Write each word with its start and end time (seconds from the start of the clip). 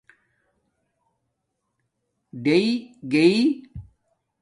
ڈِݶ 2.43 2.65
گݶ 3.11 3.21